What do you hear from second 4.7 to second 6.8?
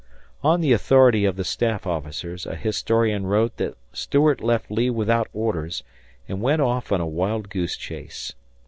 Lee without orders and went